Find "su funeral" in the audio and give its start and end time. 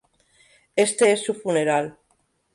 1.23-1.99